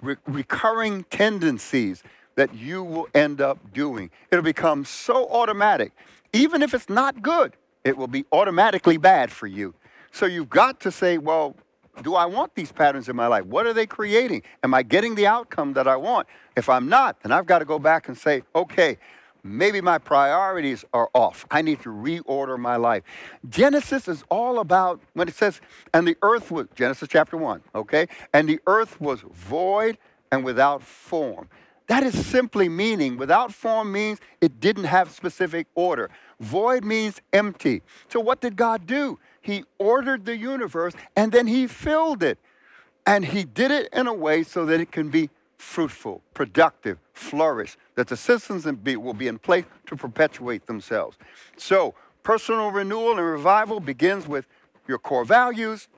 [0.00, 2.02] re- recurring tendencies
[2.36, 4.10] that you will end up doing.
[4.30, 5.92] It'll become so automatic.
[6.32, 9.74] Even if it's not good, it will be automatically bad for you.
[10.12, 11.56] So you've got to say, well,
[12.02, 13.44] do I want these patterns in my life?
[13.46, 14.42] What are they creating?
[14.62, 16.28] Am I getting the outcome that I want?
[16.56, 18.98] If I'm not, then I've got to go back and say, okay,
[19.42, 21.46] maybe my priorities are off.
[21.50, 23.02] I need to reorder my life.
[23.48, 25.60] Genesis is all about when it says,
[25.92, 28.06] and the earth was, Genesis chapter 1, okay?
[28.32, 29.98] And the earth was void
[30.30, 31.48] and without form.
[31.88, 36.08] That is simply meaning, without form means it didn't have specific order.
[36.38, 37.82] Void means empty.
[38.08, 39.18] So what did God do?
[39.40, 42.38] He ordered the universe and then he filled it.
[43.06, 47.76] And he did it in a way so that it can be fruitful, productive, flourish,
[47.94, 51.18] that the systems will be in place to perpetuate themselves.
[51.56, 54.46] So, personal renewal and revival begins with
[54.86, 55.88] your core values,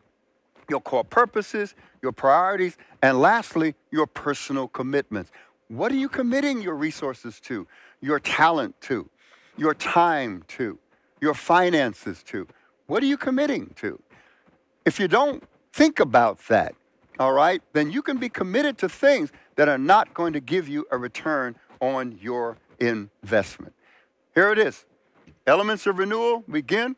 [0.69, 5.31] your core purposes, your priorities, and lastly, your personal commitments.
[5.69, 7.67] What are you committing your resources to,
[8.01, 9.09] your talent to,
[9.57, 10.79] your time to,
[11.21, 12.47] your finances to?
[12.87, 14.01] What are you committing to?
[14.85, 16.75] if you don't think about that,
[17.19, 20.69] all right, then you can be committed to things that are not going to give
[20.69, 23.75] you a return on your investment.
[24.35, 24.85] Here it is.
[25.47, 26.97] Elements of renewal begin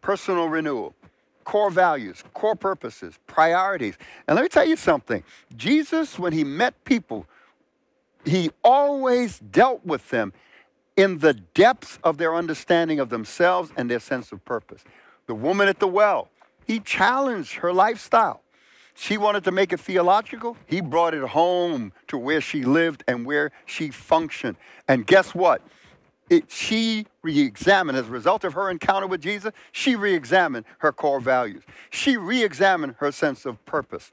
[0.00, 0.94] personal renewal,
[1.42, 3.96] core values, core purposes, priorities.
[4.28, 5.24] And let me tell you something
[5.56, 7.26] Jesus, when he met people,
[8.24, 10.32] he always dealt with them
[10.96, 14.82] in the depths of their understanding of themselves and their sense of purpose.
[15.26, 16.30] The woman at the well,
[16.66, 18.42] he challenged her lifestyle.
[18.94, 20.56] She wanted to make it theological.
[20.66, 24.56] He brought it home to where she lived and where she functioned.
[24.88, 25.60] And guess what?
[26.30, 30.64] It, she re examined, as a result of her encounter with Jesus, she re examined
[30.78, 31.62] her core values.
[31.90, 34.10] She re examined her sense of purpose.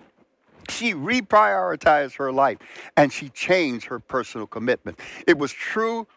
[0.69, 2.57] She reprioritized her life
[2.95, 4.99] and she changed her personal commitment.
[5.25, 6.07] It was true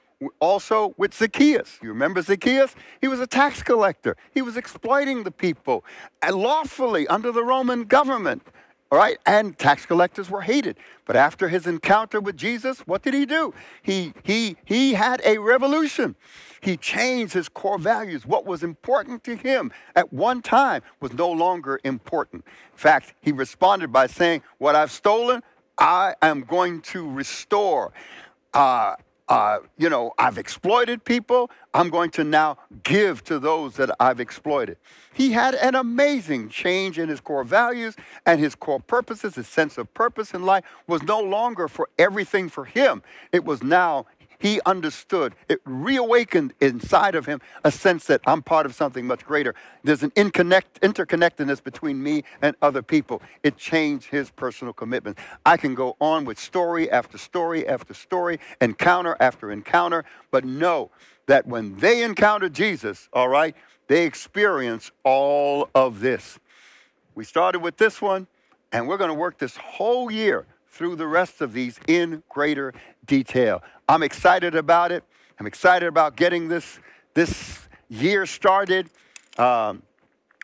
[0.40, 1.78] also with Zacchaeus.
[1.82, 2.74] You remember Zacchaeus?
[3.00, 4.16] He was a tax collector.
[4.32, 5.84] He was exploiting the people
[6.28, 8.42] lawfully under the Roman government.
[8.90, 10.76] All right, and tax collectors were hated.
[11.06, 13.52] But after his encounter with Jesus, what did he do?
[13.82, 16.14] He he he had a revolution.
[16.60, 18.24] He changed his core values.
[18.24, 22.44] What was important to him at one time was no longer important.
[22.72, 25.42] In fact, he responded by saying, "What I've stolen,
[25.78, 27.92] I am going to restore."
[28.54, 28.94] Uh,
[29.28, 31.50] uh, you know, I've exploited people.
[31.74, 34.76] I'm going to now give to those that I've exploited.
[35.12, 39.34] He had an amazing change in his core values and his core purposes.
[39.34, 43.02] His sense of purpose in life was no longer for everything for him.
[43.32, 44.06] It was now
[44.38, 45.34] he understood.
[45.48, 49.54] It reawakened inside of him a sense that I'm part of something much greater.
[49.84, 53.22] There's an interconnect, interconnectedness between me and other people.
[53.42, 55.18] It changed his personal commitment.
[55.44, 60.90] I can go on with story after story after story, encounter after encounter, but know
[61.26, 63.54] that when they encounter Jesus, all right,
[63.88, 66.38] they experience all of this.
[67.14, 68.26] We started with this one,
[68.72, 70.46] and we're going to work this whole year
[70.76, 72.74] through the rest of these in greater
[73.06, 73.62] detail.
[73.88, 75.04] I'm excited about it.
[75.40, 76.78] I'm excited about getting this,
[77.14, 78.90] this year started,
[79.38, 79.82] um,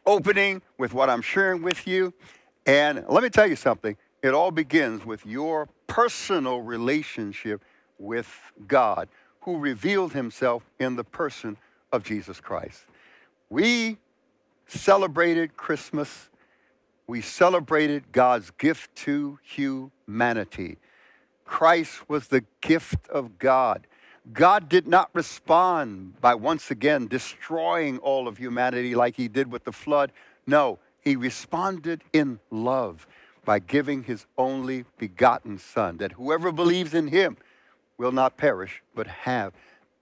[0.07, 2.15] opening with what I'm sharing with you.
[2.67, 7.63] And let me tell you something it all begins with your personal relationship
[7.99, 9.09] with God,
[9.43, 11.57] who revealed himself in the person
[11.93, 12.87] of Jesus Christ.
[13.51, 13.99] We
[14.67, 16.31] celebrated Christmas.
[17.07, 20.79] We celebrated God's gift to humanity.
[21.45, 23.87] Christ was the gift of God.
[24.33, 29.65] God did not respond by once again destroying all of humanity like he did with
[29.65, 30.13] the flood.
[30.47, 33.07] No, he responded in love
[33.45, 37.37] by giving his only begotten Son, that whoever believes in him
[37.99, 39.53] will not perish, but have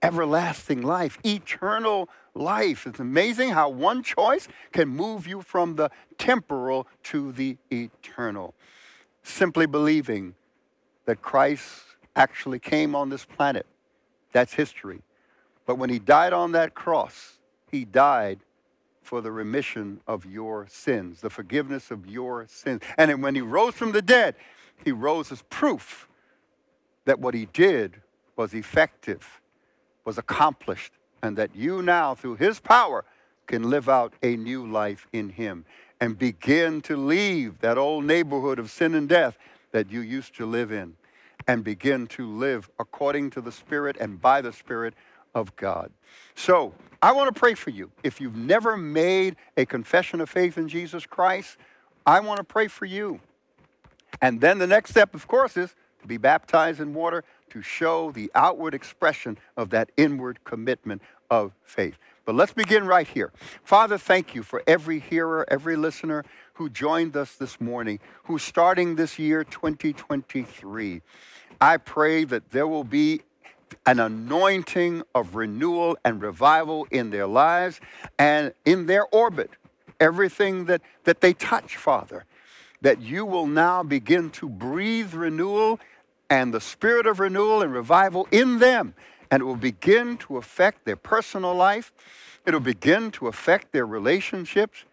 [0.01, 2.87] everlasting life, eternal life.
[2.87, 8.53] It's amazing how one choice can move you from the temporal to the eternal.
[9.23, 10.35] Simply believing
[11.05, 11.65] that Christ
[12.15, 13.65] actually came on this planet.
[14.31, 15.01] That's history.
[15.65, 17.39] But when he died on that cross,
[17.69, 18.39] he died
[19.03, 22.81] for the remission of your sins, the forgiveness of your sins.
[22.97, 24.35] And when he rose from the dead,
[24.83, 26.07] he rose as proof
[27.05, 28.01] that what he did
[28.35, 29.40] was effective,
[30.05, 33.05] was accomplished, and that you now, through his power,
[33.47, 35.65] can live out a new life in him
[35.99, 39.37] and begin to leave that old neighborhood of sin and death
[39.71, 40.95] that you used to live in
[41.47, 44.93] and begin to live according to the Spirit and by the Spirit
[45.35, 45.91] of God.
[46.35, 47.91] So, I want to pray for you.
[48.03, 51.57] If you've never made a confession of faith in Jesus Christ,
[52.05, 53.19] I want to pray for you.
[54.21, 58.11] And then the next step, of course, is to be baptized in water to show
[58.11, 61.97] the outward expression of that inward commitment of faith.
[62.25, 63.31] But let's begin right here.
[63.63, 66.23] Father, thank you for every hearer, every listener
[66.53, 71.01] who joined us this morning, who's starting this year 2023.
[71.59, 73.21] I pray that there will be
[73.85, 77.79] an anointing of renewal and revival in their lives
[78.19, 79.51] and in their orbit,
[79.99, 82.25] everything that, that they touch, Father,
[82.81, 85.79] that you will now begin to breathe renewal
[86.31, 88.95] and the spirit of renewal and revival in them
[89.31, 91.93] and it will begin to affect their personal life.
[92.45, 94.83] It'll begin to affect their relationships.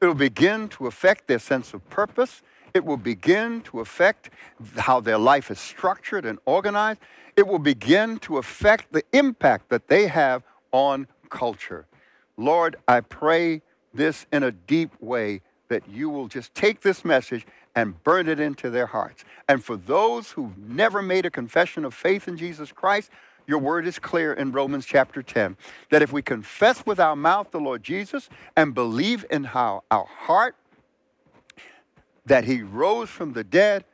[0.00, 2.42] It'll begin to affect their sense of purpose.
[2.72, 4.30] It will begin to affect
[4.76, 7.00] how their life is structured and organized.
[7.36, 11.86] It will begin to affect the impact that they have on culture.
[12.36, 17.46] Lord, I pray this in a deep way that you will just take this message
[17.78, 19.24] and burn it into their hearts.
[19.48, 23.08] And for those who've never made a confession of faith in Jesus Christ,
[23.46, 25.56] your word is clear in Romans chapter 10
[25.90, 30.06] that if we confess with our mouth the Lord Jesus and believe in how our
[30.06, 30.56] heart
[32.26, 33.84] that he rose from the dead,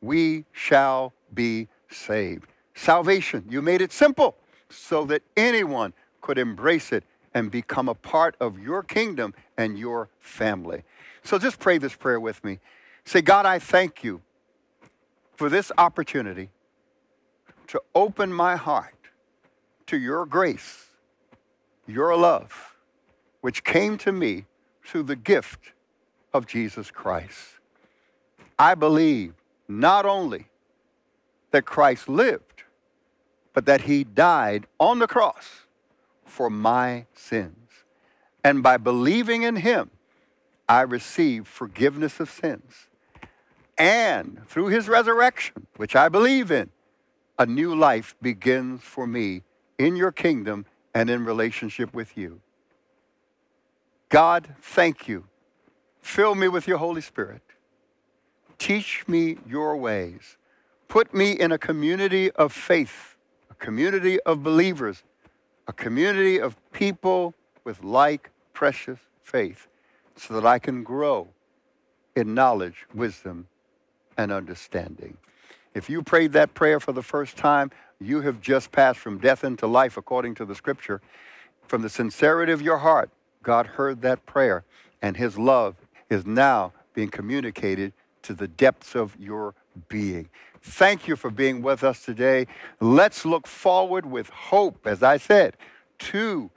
[0.00, 2.46] we shall be saved.
[2.74, 4.36] Salvation, you made it simple
[4.70, 5.92] so that anyone
[6.22, 10.82] could embrace it and become a part of your kingdom and your family.
[11.24, 12.58] So just pray this prayer with me.
[13.04, 14.22] Say, God, I thank you
[15.36, 16.50] for this opportunity
[17.68, 18.94] to open my heart
[19.86, 20.86] to your grace,
[21.86, 22.74] your love,
[23.40, 24.46] which came to me
[24.84, 25.72] through the gift
[26.32, 27.58] of Jesus Christ.
[28.58, 29.34] I believe
[29.68, 30.46] not only
[31.50, 32.62] that Christ lived,
[33.52, 35.62] but that he died on the cross
[36.24, 37.56] for my sins.
[38.42, 39.90] And by believing in him,
[40.68, 42.88] I receive forgiveness of sins.
[43.76, 46.70] And through his resurrection, which I believe in,
[47.38, 49.42] a new life begins for me
[49.78, 52.40] in your kingdom and in relationship with you.
[54.08, 55.24] God, thank you.
[56.00, 57.42] Fill me with your Holy Spirit.
[58.58, 60.36] Teach me your ways.
[60.86, 63.16] Put me in a community of faith,
[63.50, 65.02] a community of believers,
[65.66, 69.66] a community of people with like precious faith,
[70.14, 71.28] so that I can grow
[72.14, 73.48] in knowledge, wisdom,
[74.16, 75.16] and understanding.
[75.74, 79.44] If you prayed that prayer for the first time, you have just passed from death
[79.44, 81.00] into life according to the scripture.
[81.66, 83.10] From the sincerity of your heart,
[83.42, 84.64] God heard that prayer,
[85.02, 85.76] and his love
[86.08, 87.92] is now being communicated
[88.22, 89.54] to the depths of your
[89.88, 90.28] being.
[90.62, 92.46] Thank you for being with us today.
[92.80, 95.56] Let's look forward with hope, as I said,
[95.98, 96.50] to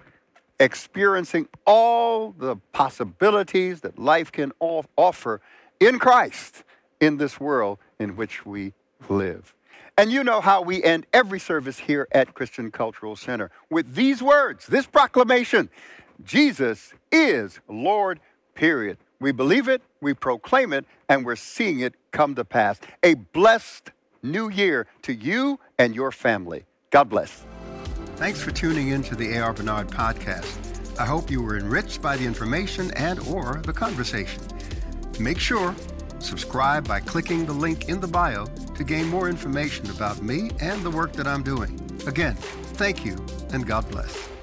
[0.60, 5.42] experiencing all the possibilities that life can offer
[5.80, 6.64] in Christ
[7.00, 8.74] in this world in which we
[9.10, 9.54] live.
[9.98, 14.22] And you know how we end every service here at Christian Cultural Center with these
[14.22, 15.70] words, this proclamation
[16.24, 18.20] Jesus is Lord,
[18.56, 18.98] period.
[19.20, 22.80] We believe it, we proclaim it, and we're seeing it come to pass.
[23.04, 23.92] A blessed
[24.22, 26.66] new year to you and your family.
[26.90, 27.46] God bless.
[28.18, 29.54] Thanks for tuning in to the A.R.
[29.54, 31.00] Bernard podcast.
[31.00, 34.42] I hope you were enriched by the information and or the conversation.
[35.20, 35.76] Make sure
[36.20, 38.46] Subscribe by clicking the link in the bio
[38.76, 41.80] to gain more information about me and the work that I'm doing.
[42.08, 42.36] Again,
[42.76, 43.16] thank you
[43.52, 44.37] and God bless.